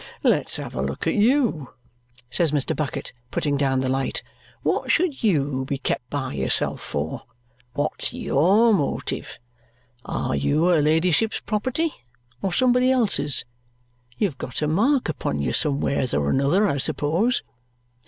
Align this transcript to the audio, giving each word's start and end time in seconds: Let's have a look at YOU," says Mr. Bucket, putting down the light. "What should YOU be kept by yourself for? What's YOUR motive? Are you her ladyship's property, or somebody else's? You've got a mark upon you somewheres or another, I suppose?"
Let's 0.23 0.57
have 0.57 0.73
a 0.73 0.81
look 0.81 1.05
at 1.05 1.13
YOU," 1.13 1.75
says 2.31 2.51
Mr. 2.51 2.75
Bucket, 2.75 3.13
putting 3.29 3.55
down 3.55 3.81
the 3.81 3.87
light. 3.87 4.23
"What 4.63 4.89
should 4.89 5.21
YOU 5.23 5.63
be 5.65 5.77
kept 5.77 6.09
by 6.09 6.33
yourself 6.33 6.81
for? 6.81 7.21
What's 7.75 8.11
YOUR 8.11 8.73
motive? 8.73 9.37
Are 10.03 10.35
you 10.35 10.63
her 10.63 10.81
ladyship's 10.81 11.41
property, 11.41 11.93
or 12.41 12.51
somebody 12.51 12.89
else's? 12.89 13.45
You've 14.17 14.39
got 14.39 14.63
a 14.63 14.67
mark 14.67 15.07
upon 15.07 15.39
you 15.39 15.53
somewheres 15.53 16.15
or 16.15 16.31
another, 16.31 16.67
I 16.67 16.79
suppose?" 16.79 17.43